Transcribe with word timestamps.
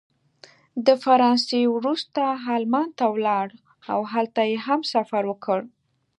د 0.85 0.87
فرانسې 1.03 1.61
وروسته 1.75 2.21
المان 2.57 2.87
ته 2.97 3.05
ولاړ 3.15 3.47
او 3.91 3.99
هلته 4.13 4.41
یې 4.49 4.57
هم 4.67 4.79
سفر 4.93 5.23
وکړ. 5.27 5.59